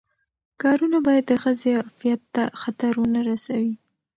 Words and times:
کارونه 0.61 0.97
باید 1.07 1.23
د 1.27 1.33
ښځې 1.43 1.69
عفت 1.81 2.05
ته 2.35 2.43
خطر 2.61 2.93
ونه 2.99 3.21
رسوي. 3.29 3.73